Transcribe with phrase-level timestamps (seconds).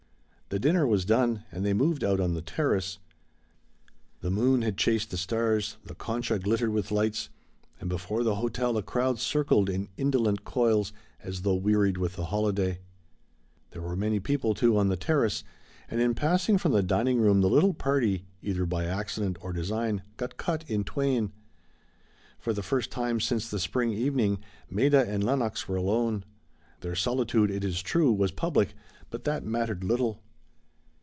[0.53, 2.99] The dinner was done, and they moved out on the terrace.
[4.19, 7.29] The moon had chased the stars, the Concha glittered with lights,
[7.79, 10.91] and before the hotel a crowd circled in indolent coils
[11.23, 12.81] as though wearied with the holiday.
[13.69, 15.45] There were many people, too, on the terrace,
[15.89, 20.01] and in passing from the dining room the little party, either by accident or design,
[20.17, 21.31] got cut in twain.
[22.39, 24.39] For the first time since the spring evening,
[24.69, 26.25] Maida and Lenox were alone.
[26.81, 28.73] Their solitude, it is true, was public,
[29.09, 30.21] but that mattered little.